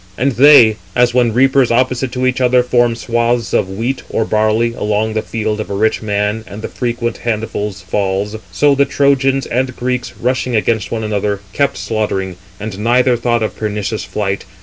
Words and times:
And 0.17 0.31
they,—as 0.31 1.13
when 1.13 1.31
reapers 1.31 1.69
opposite 1.71 2.11
to 2.13 2.25
each 2.25 2.41
other 2.41 2.63
form 2.63 2.95
swathes 2.95 3.53
of 3.53 3.69
wheat 3.69 4.01
or 4.09 4.25
barley 4.25 4.73
along 4.73 5.13
the 5.13 5.21
field 5.21 5.59
of 5.59 5.69
a 5.69 5.75
rich 5.75 6.01
man, 6.01 6.43
and 6.47 6.63
the 6.63 6.67
frequent 6.69 7.17
handfuls 7.17 7.81
fall,—so 7.83 8.73
the 8.73 8.85
Trojans 8.85 9.45
and 9.45 9.75
Greeks, 9.75 10.13
rushing 10.19 10.55
against 10.55 10.91
one 10.91 11.03
another, 11.03 11.41
kept 11.53 11.77
slaughtering: 11.77 12.37
and 12.59 12.79
neither 12.79 13.15
thought 13.15 13.43
of 13.43 13.55
pernicious 13.55 14.03
flight. 14.03 14.43